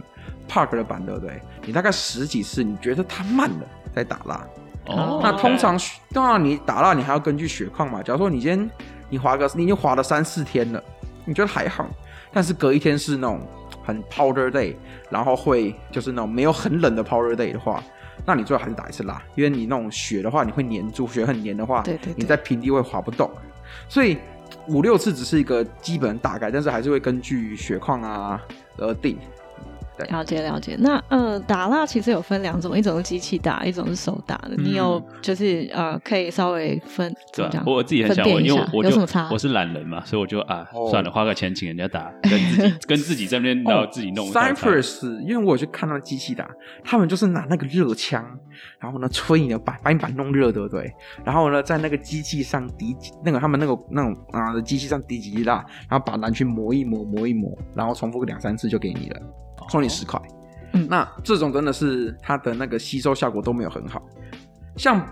[0.47, 1.41] park 的板，对不对？
[1.65, 4.47] 你大概十几次，你觉得它慢了再打蜡。
[4.85, 5.77] 哦，那通常
[6.13, 8.01] 当然你打蜡，你还要根据雪况嘛。
[8.01, 8.69] 假如说你今天
[9.09, 10.81] 你滑个，你已经滑了三四天了，
[11.25, 11.85] 你觉得还好，
[12.31, 13.41] 但是隔一天是那种
[13.83, 14.73] 很 powder day，
[15.09, 17.83] 然后会就是那种没有很冷的 powder day 的话，
[18.25, 23.29] 那你最好还是打一次蜡，因为你那种雪的话，你会粘住，雪很粘的话，对对对你在平地会滑不动，
[23.89, 24.17] 所以
[24.67, 28.41] 五六次只是一个基本大概，但是还是会根据雪况啊
[28.77, 29.17] 而定。
[30.09, 30.75] 了解了解。
[30.79, 34.55] 那呃，打蜡其实有分两种，一种是机器打，一种是手打的。
[34.57, 37.63] 你有就是呃，可以稍微分怎么讲？？
[37.65, 44.49] 我自己很想问，一下因为我就有什么差我是懒人嘛，所以我就啊哦算了，花个钱请人家打，跟自己 跟自己在那边然后自己弄一套菜。
[44.51, 46.49] 哦 Cypress，因为我有去看到机器打，
[46.83, 48.23] 他们就是拿那个热枪，
[48.79, 50.91] 然后呢吹你的板，把你板弄热，对不对？
[51.23, 59.21] 然后呢，在那个机器上滴那个他们那个那种啊的机器上滴几滴蜡，然后把蓝去磨一磨，磨一磨，然后重复个两三次就给你了，
[59.69, 60.21] 收你十块。
[60.73, 64.01] 嗯那这种真的是它的那个吸收效果都没有很好，
[64.77, 65.05] 像。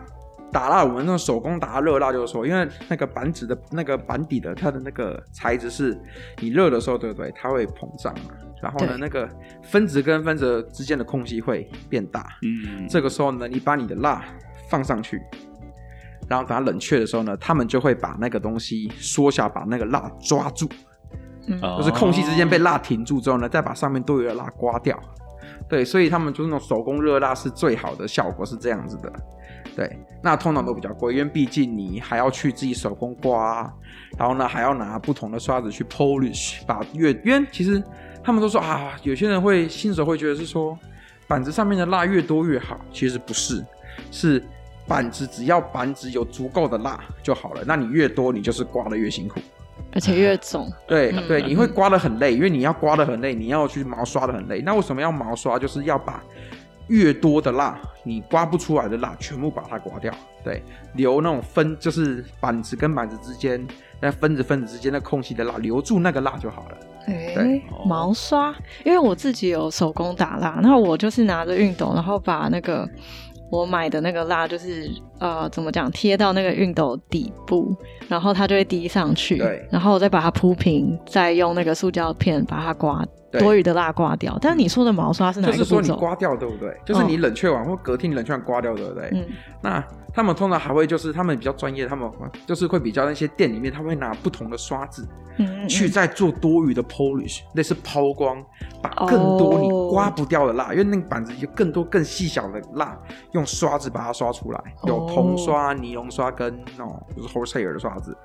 [0.54, 5.98] 打蜡，我们那种手工打热蜡，就是说，因为那个板子的那个板底的它的那个材质是，
[6.42, 7.32] 你热的时候，对不对？
[7.34, 9.30] 它会膨胀嘛，然后呢，那个
[9.64, 12.38] 分子跟分子之间的空隙会变大。
[12.42, 14.26] 嗯，这个时候呢，你把你的蜡
[14.70, 15.22] 放上去，
[16.28, 20.68] 然后等它冷却的时候呢，它们就会把那个东西缩小，把那个蜡抓住，
[21.48, 25.00] 嗯就是空隙之间被蜡停住之后呢，再把上面多余的蜡刮掉。
[25.70, 29.12] 对，所以他们就那种手工热蜡是最好的效果是这样子的。
[29.76, 33.72] 对，那通常都比较贵，因为毕竟你还要去自己手工刮，
[34.18, 37.82] 然后呢还要拿不同的刷子去 polish，把越因为其实
[38.22, 40.78] 他们都说啊，有些人会新手会觉得是说
[41.26, 43.66] 板子上面的蜡越多越好，其实不是，
[44.12, 44.44] 是
[44.88, 49.40] 板子只要板子有足够的蜡就好了，那你越多你就是刮的越辛苦。
[49.94, 50.68] 而且越重。
[50.70, 54.62] 嗯对对，你会刮得很累，因为你要刮得很累，你要去毛刷得很累。
[54.62, 55.58] 那为什么要毛刷？
[55.58, 56.22] 就是要把
[56.88, 60.14] 越多的蜡，你刮不出来的蜡，全部把它刮掉。
[60.44, 60.62] 对，
[60.96, 63.66] 留那种分，就是板子跟板子之间，
[64.00, 66.78] 那分子分子之间的空隙的蜡，留住那个蜡就好了。
[67.08, 72.88] 哎对，毛刷，因为我自己有手工打蜡，那我就是拿着熨斗，然后把那个
[73.50, 77.72] 我买的那个蜡就是呃，怎么讲，贴到那个熨斗底部，
[78.08, 84.36] 然后它就会滴上去，对然后我再把它铺平，再用那个塑胶片把它刮多余的蜡刮掉。
[84.42, 85.90] 但是你说的毛刷是哪就是说你？
[85.92, 86.76] 刮掉，对不对？
[86.84, 89.10] 就是你冷却完或隔天你冷却完刮掉，对不对？
[89.14, 89.24] 嗯，
[89.62, 92.12] 那他们通常还会就是他们比较专业，他们
[92.48, 95.08] 就是会比较那些店里面，他会拿不同的刷子
[95.38, 98.44] 嗯嗯去再做多余的 polish，类似抛光，
[98.82, 103.00] 把更多你刮不掉的蜡，因为那个板子有更多更细小的蜡，
[103.32, 108.16] 用刷子把它刷出来，有铜刷、尼龙刷跟那种就是 horsehair 的刷子。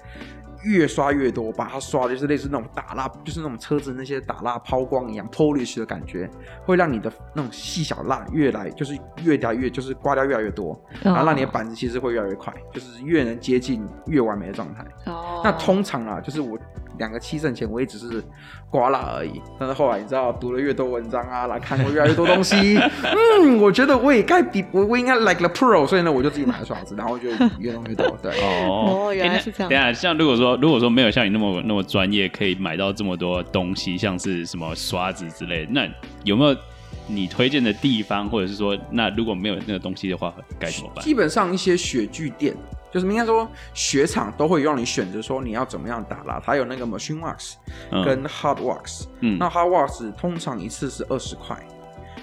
[0.67, 6.29] 越刷越多，把它刷的就是类似那种打蜡，就是那种车子那些打蜡抛光一样 polish 的感觉，
[6.65, 14.85] 会让你的那种细小蜡越来就是越来越就是刮掉越来越多，然后让你的板子其实会越来越快，就是越能接近越完美的状态。
[15.07, 16.59] 哦，那通常啊，就是我
[16.99, 18.23] 两个七胜前我也只是
[18.71, 22.79] 刮蜡而已，但是后来你知道读了越多文章啊，来看过越来越多东西，
[23.43, 28.33] 嗯，我觉得我也该比我我应该 like the pro，所以呢我就自己买了刷子，然后就越弄越多，对。
[28.41, 35.88] 哦哦原来是这样等下，像如果说如果说没有像你那么那么专业，可以买到这么多东西，像是什么刷子之类的，那
[36.25, 36.57] 有没有
[37.07, 41.05] 你推荐的地方，或者是说，那如果没有那个东西的话，该怎么办？
[41.05, 42.55] 基本上一些雪具店，
[42.92, 47.55] 就是应该说雪场都会让你选择说你要怎么样打蜡，它有那个 machine wax
[47.92, 51.57] 嗯跟 hard wax，、嗯那 hard wax 通常一次是二十块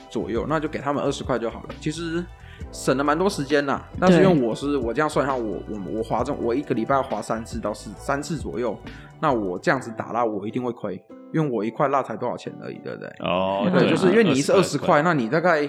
[0.10, 1.70] 左右，那就给他们二十块就好了。
[1.80, 2.24] 其实
[2.72, 8.78] 省了蛮多时间啦，但是因为我是我这样算一下，我我我划中我一个礼拜划三次到四三次左右，
[9.20, 10.96] 那我这样子打蜡我一定会亏，
[11.34, 13.10] 因为我一块蜡才多少钱而已，对不对？
[13.20, 15.68] 哦，对，就是因为你一次二十块，，那你大概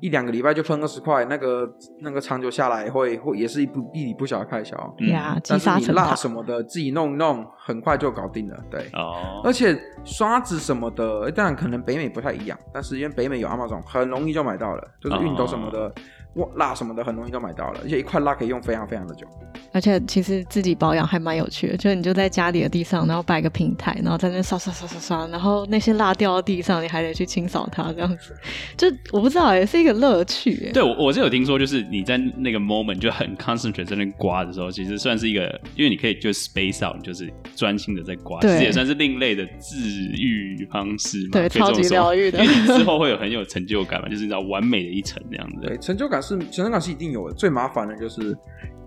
[0.00, 1.68] 一两个礼拜就分二十块，那个
[2.00, 4.76] 那个长久下来会会也是一不一笔不小的开销。
[4.98, 6.12] 嗯呀，积但是你蜡。
[6.22, 8.56] 什么的自己弄一弄，很快就搞定了。
[8.70, 15.92] 对，哦，而且刷子什么的，当然可能北美不太一样，但是因为北美有 Amazon，很容易就买到了，就是熨斗什么的、
[16.34, 19.26] 哇蜡什么的，很容易就买到了，而且一块蜡可以用非常非常的久。
[19.72, 28.36] 而且其实自己保养还蛮有趣的，就是你就在家里的地上，然后摆个平台，然后在那刷刷刷刷刷，然后那些蜡掉到地上，你还得去清扫它，这样子，
[28.76, 30.72] 就我不知道也是一个乐趣耶。
[30.74, 35.42] 对，我我是有听说，就是你在那个 moment 就很 concentrate 在那边刮的时候，其实算是一个，
[35.76, 39.76] 因为你可以就 space out，就是专心的在刮，其实也算是另类的治
[40.16, 45.60] 愈方式嘛，超级说疗愈的因为你之后会有很有成就感嘛，就是你知道完美的一层这样子。
[45.62, 48.36] 对，成就感是成就感是一定有的，最麻烦的就是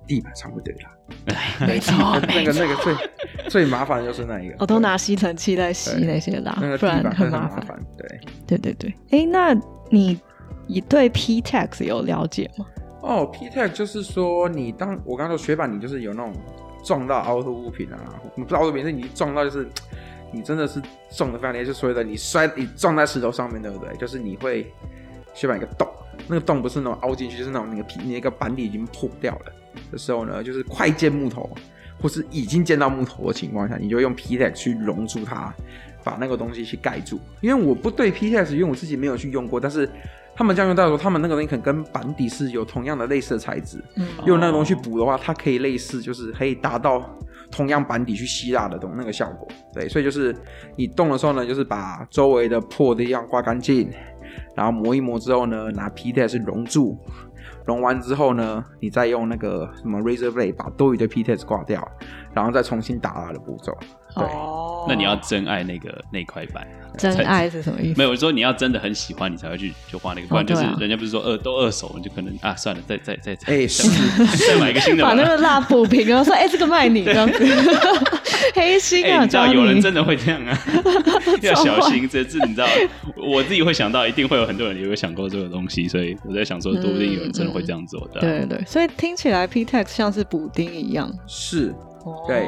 [0.05, 0.91] 地板上会堆蜡。
[1.67, 1.95] 没错
[2.27, 2.95] 那个那个最
[3.47, 7.49] 最麻烦的就是那一个，我都拿吸尘器在吸那些蜡那个，不然很麻烦。
[7.49, 7.79] 很麻烦。
[7.95, 9.55] 对，对对对，哎，那
[9.91, 10.17] 你
[10.67, 12.65] 你对 P tax 有了解吗？
[13.01, 16.34] 哦，P tax 就是说你当我刚说雪板，你就是有那种
[16.84, 17.97] 撞到凹凸物品啊，
[18.36, 19.67] 不是凹凸物品，是你撞到就是
[20.32, 23.95] 你真的是撞的非常厉害，就所谓的你摔你撞在石头上面，对不对？
[23.97, 24.71] 就是你会
[25.34, 25.88] 雪板一个洞，
[26.28, 29.51] 那个洞不是那种凹进去，就是那种那个皮那个板底已经破掉了
[29.91, 31.49] 的时候呢，就是快见木头
[32.01, 35.54] 或是已经见到木头的情况下，你就用 P-Tax 去融住它，
[36.04, 37.19] 把那个东西去盖住。
[37.39, 39.89] 因为我不对 P tag，因为我自己没有去用过，但是
[40.36, 47.02] 他们这样用到的时候，他们那个东西可能跟板底是有同样的类似的材质，嗯用那个东西补的话，它可以类似，就是可以达到
[47.50, 49.48] 同样板底去吸蜡的东那个效果。
[49.74, 50.36] 对，所以就是
[50.76, 53.89] 你动的时候呢，就是把周围的破的地方刮干净，
[54.56, 56.98] 然后磨一磨之后呢，拿皮带是熔住，
[57.65, 61.88] 熔完之后呢，你再用那个什么 razor blade 把多余的 P test 刮掉，
[62.34, 63.74] 然后再重新打蜡的步骤。
[64.15, 64.86] 对，哦。
[64.88, 67.97] 那你要真爱那个那块板，真爱是什么意思？
[67.97, 75.04] 没有我说你要真的很喜欢，你才会去就画那个，不然就是人家不是说二都二手，你就可能啊算了，再再再再哎再再买一个新的。
[75.04, 77.43] 把那个蜡补平，然后说：“哎、这个卖你 这样子。
[78.54, 80.58] ”黑心哎、啊，你知道有人真的会这样啊，
[81.41, 82.08] 要小心。
[82.08, 82.67] 这次你知道，
[83.17, 88.21] 我自己会想到，一定会有很多人也有想过这个东西，所以我在想说，说不定有人真的会这样做的、啊。
[88.21, 91.12] 对对对，所以听起来 P Tex 像是补丁一样。
[91.28, 91.73] 是，
[92.06, 92.23] 哦。
[92.28, 92.45] 对，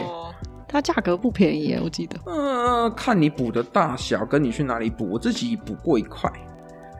[0.68, 2.20] 它价格不便宜，我记得。
[2.26, 5.10] 呃，看你补的大小，跟你去哪里补。
[5.10, 6.30] 我自己补过一块，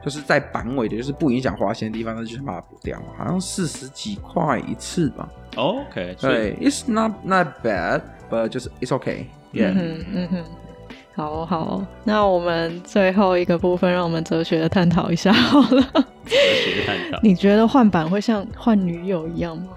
[0.04, 5.28] 就是在板尾的，就是不影响滑行的地方，那就是把它补掉，好像四十几块一次吧。
[5.56, 9.24] OK，对，It's not not bad，but 就是 It's okay。
[9.24, 10.44] 嗯 Yeah，哼嗯哼，
[11.14, 15.82] 好哦好哦，那我们最后一个部分，让我们哲学的探讨一下好了。
[16.26, 17.18] 哲学探讨。
[17.24, 19.68] 你觉得换板会像换女友一样吗？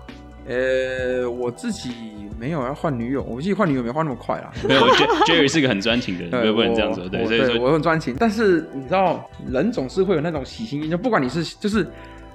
[0.48, 4.52] 呃，我自己没有要换女友，我自己换女友没换那么快啦。
[4.68, 7.08] 没有我觉得，Jerry 是个很专情的人，对，不能这样说。
[7.08, 11.86] 对，所以说我很专情，但是你知道，人总是会有那种喜新厌旧，不管你是就是。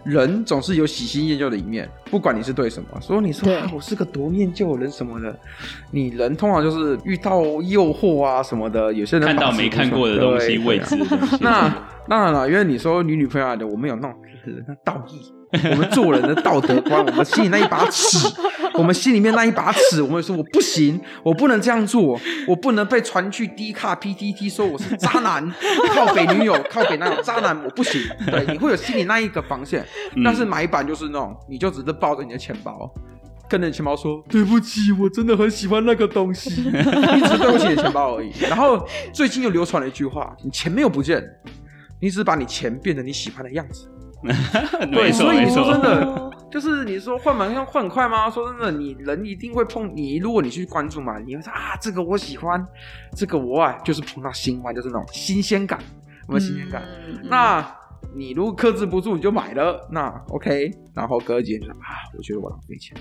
[0.04, 2.88] 人总是有喜新厌旧的一面，不管你是对什么。
[3.00, 5.36] 所以你说我是个多念旧的人什么的，
[5.90, 11.36] 你人通常就是遇到诱惑啊什么的，有些人看到没看过的东西、对未知的东西。
[11.40, 11.68] 那
[12.08, 14.16] 当然了，因为你说你女朋友来的，我们有那种
[14.84, 15.20] 道义，
[15.72, 18.28] 我们做人的道德观，我们心里那一把尺，
[18.78, 25.48] 我们心里面那一把尺，我们说我不行，我不能这样做，我不能被传去低卡 PTT 说我是渣男，
[25.94, 28.00] 靠北女友，靠北男友，渣男，我不行。
[28.26, 29.84] 对，你会有心里那一个防线，
[30.24, 32.92] 但是买版就是那种，你就只是抱着你的钱包。
[33.48, 38.32] 跟着钱包说对不起，我真的很喜欢那个东西， 你只是对不起你的钱包而已。
[38.40, 41.22] 然后最近又流传了一句话：你钱没有不见，
[42.00, 43.88] 你只是把你钱变成你喜欢的样子。
[44.92, 48.30] 对，所以你说真的，就是你说换门要换很快吗？
[48.30, 52.66] 说真的，你人一定会碰你，如果你去关注嘛，你会说啊，这个我喜欢，
[53.14, 55.78] 这个我爱，就是碰到新欢，就是那种新鲜感，
[56.26, 56.82] 有没有新鲜感？
[57.24, 57.62] 那
[58.14, 62.96] 你如果克制不住，你就买了，那 OK，然后隔几天就啊，我觉得我浪费钱。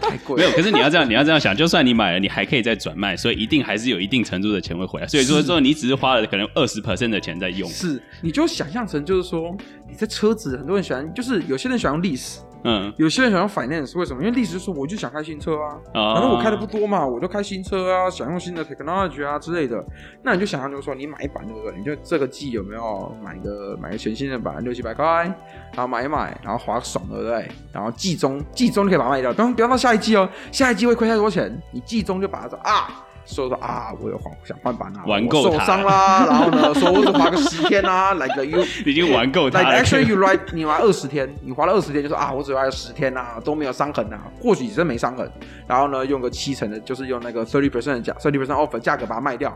[0.00, 0.50] 太贵，没有。
[0.52, 5.06] 可是你要这样，你要这样想，就算你买了，你还可以再转卖，所以一定还是有一定程度的钱会回来。
[5.06, 7.68] 所以说说，你只是花了可能二十 percent 的钱在用。
[7.68, 9.56] 是，你就想象成就是说，
[9.88, 12.38] 你在车子，很多人喜欢，就是有些人喜欢用历史。
[12.64, 14.22] 嗯，有些人想要 finance，为什么？
[14.22, 15.78] 因为历史说我就想开新车啊，
[16.14, 19.84] 反正我开的不多嘛，我就开新车啊，想用新的 technology 啊之类的。
[20.22, 21.76] 那你就想象就是说，你买一版对不对？
[21.76, 25.04] 你就这个季有没有买个买个全新的版，六七百块，
[25.72, 27.46] 然后买一买，然后划爽对不对？
[27.70, 33.04] 然后季中季中就可以把它卖掉，不用不要到下一季哦，下一季会亏太多钱，你季中就把它说啊。
[33.26, 39.82] 说说啊，我有换想换版啊，玩够受伤啦， 然后呢，说我只滑个十天啊，来个 you 已经玩够它了。
[39.82, 45.30] Actually you right，你玩二十天，你滑了二十天，就说啊，我只滑了十天啊，都没有伤痕啊，或许真没伤痕。
[45.66, 49.50] 然后呢，用个七成的，就是用那个 thirty percent 的价，thirty percent offer 价格把它卖掉，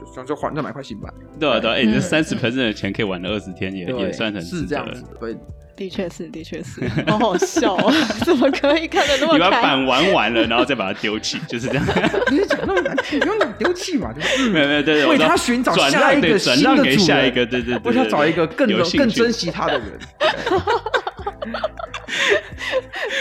[0.00, 1.12] 就算就换再买块新版。
[1.38, 5.04] 对啊对啊，哎，这三十 percent 的钱可以玩了二十天，也也算很是这样子。
[5.20, 5.36] 对。
[5.76, 7.92] 的确是，的确是， 好好笑啊！
[8.24, 9.34] 怎么可以看得那么？
[9.34, 11.84] 你把板玩完了，然后再把它丢弃，就是这样。
[12.30, 19.98] 你讲那么难听，不用讲丢弃嘛，就是 没有没有对对，为他寻找下一个新的主人，下一个对对，为他找一个更更珍惜他的人。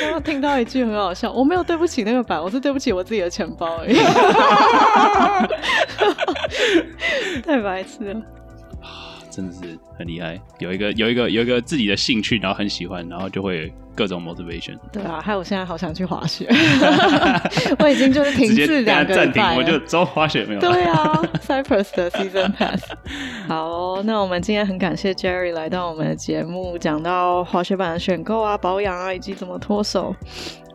[0.02, 3.96] 刚刚听到一句很好笑，我没有对不起那个板，我是对不起我自己的钱包而已。
[7.42, 8.22] 太白痴了。
[9.34, 9.62] 真的是
[9.98, 14.78] 很厉害，有一个有一个有一个自己的兴趣，然后很喜欢，然后就会各种 motivation。
[14.92, 16.48] 对啊，还有我现在好想去滑雪，
[17.80, 20.60] 我已经就是停滞两个暂停，我就走滑雪没有。
[20.60, 22.84] 对啊，Cyprus 的 season pass。
[23.48, 30.16] 好，那我们今天很感谢 Jerry 来到我们的节目，讲到滑雪板的选购啊、保养啊，以及怎么脱手。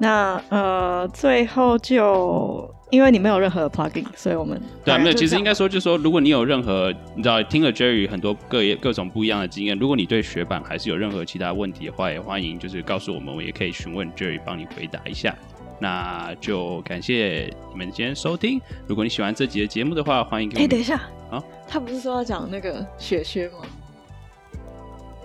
[0.00, 2.68] 那呃，最后就。
[2.90, 5.12] 因为你没有任何的 plugin，所以我们对没有。
[5.12, 15.34] 其实应该说，就是说，如果你有任何你知道听了 Jerry 很多各各种不一样的经验，如果你对雪板还是有任何其他问题的话，也欢迎就是告诉我们，我也可以询问 Jerry 帮你回答一下。
[15.80, 18.60] 那就感谢你们今天收听。
[18.86, 20.62] 如果你喜欢这集的节目的话，欢迎给。
[20.62, 20.96] 哎，等一下
[21.30, 23.58] 啊，他不是说要讲那个雪靴吗？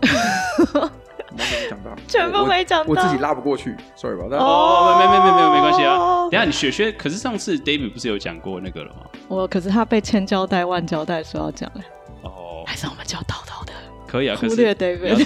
[1.38, 4.38] 没讲到， 全部没讲到，我自己拉不过去，sorry 吧？
[4.38, 6.29] 哦，没没没没有没关系啊。
[6.29, 9.01] 等下你雪靴，可是上次 David 不是有讲过那个了吗？
[9.27, 11.81] 我可是他被千交代万交代说要讲哎。
[12.23, 13.73] 哦，还是我们叫叨叨的？
[14.07, 15.25] 可以啊，忽略 David。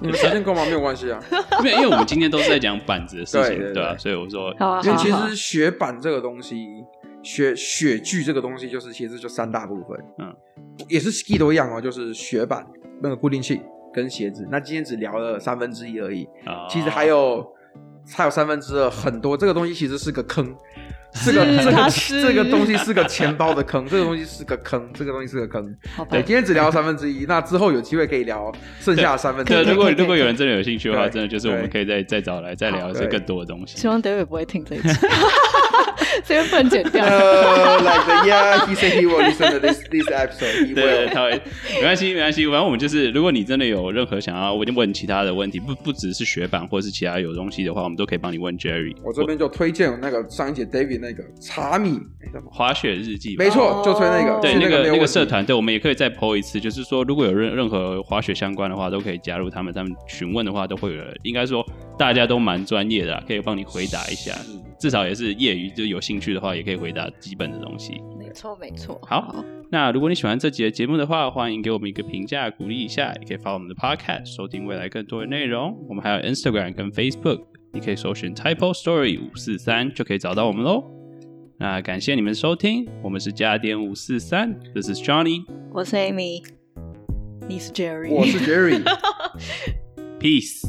[0.00, 0.64] 你们时间够吗？
[0.64, 1.20] 没有关系啊。
[1.60, 3.96] 因为因为我们今天都是在讲板子的事情，对吧？
[3.96, 6.66] 所以我说，因为其实雪板这个东西，
[7.22, 10.34] 雪雪具这个东西，就是其实就三大部分，嗯，
[10.88, 12.66] 也是 ski 都一样哦，就是雪板
[13.00, 13.60] 那个固定器。
[13.92, 16.28] 跟鞋子，那今天只聊了三分之一而已。
[16.68, 17.46] 其实还有
[18.16, 20.54] 还有三分之二，很多这个东西其实是个坑，
[21.14, 21.90] 是个这个
[22.22, 25.74] 这个东西是个钱包的坑，这个东西是个坑，这个东西是个坑。
[26.10, 29.62] 对，今天只聊三分之一，那之后有机会可以聊剩下三分之二。
[29.70, 33.76] 如果如果有人真的有兴趣的话，真的就是我们可以再再找来再聊一些更多的东西。
[33.76, 35.06] 希望 David 不会听这一次。
[36.24, 37.04] 这边不能剪掉。
[37.04, 40.74] 呃，like yeah, he said he will listen to this this episode.
[40.74, 41.40] 对，他会，
[41.76, 42.44] 没关系，没关系。
[42.46, 48.94] 反正我们就是，如果你真的有任何想要问问其他的问题，不不只是学版或是其他有东西的话，我们都可以帮你问 Jerry。
[49.02, 51.98] 我这边就推荐那个上一节 David 那个茶米
[52.50, 54.40] 滑雪日记，没错，就推那个。
[54.40, 56.60] 对，那个那个社团，对，我们也可以再 po 一次。
[56.60, 59.72] 就是说，如果有任任何滑雪相关的话，都可以加入他们。
[59.72, 61.64] 他们询问的话，都会有，应该说
[61.98, 64.34] 大家都蛮专业的，可以帮你回答一下。
[64.78, 68.00] 至少也是业余，就有兴趣的话，也可以回答基本的东西。
[68.18, 68.98] 没错，没错。
[69.06, 73.12] 好，那如果你喜欢这集的节目的话，欢迎给我们一个评价，鼓励一下。
[73.20, 75.76] 也可以发我们的 Podcast，收听未来更多的内容。
[75.88, 77.42] 我们还有 Instagram 跟 Facebook，
[77.72, 80.84] 你可以搜寻 Type Story 五四三就可以找到我们喽。
[81.58, 86.42] 那感谢你们收听，我们是加点五四三，This is Johnny，我是 Amy，
[87.48, 90.66] 你是 Jerry，我是 Jerry，Peace。